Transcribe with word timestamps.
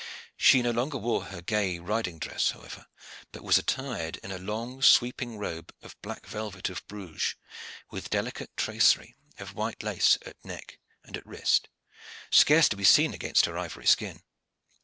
She 0.35 0.63
no 0.63 0.71
longer 0.71 0.97
wore 0.97 1.25
her 1.25 1.43
gay 1.43 1.77
riding 1.77 2.17
dress, 2.17 2.49
however, 2.49 2.87
but 3.31 3.43
was 3.43 3.59
attired 3.59 4.17
in 4.23 4.31
a 4.31 4.39
long 4.39 4.81
sweeping 4.81 5.37
robe 5.37 5.71
of 5.83 5.95
black 6.01 6.25
velvet 6.25 6.71
of 6.71 6.83
Bruges, 6.87 7.35
with 7.91 8.09
delicate 8.09 8.49
tracery 8.57 9.15
of 9.37 9.53
white 9.53 9.83
lace 9.83 10.17
at 10.25 10.43
neck 10.43 10.79
and 11.03 11.15
at 11.17 11.27
wrist, 11.27 11.67
scarce 12.31 12.67
to 12.69 12.75
be 12.75 12.83
seen 12.83 13.13
against 13.13 13.45
her 13.45 13.59
ivory 13.59 13.85
skin. 13.85 14.23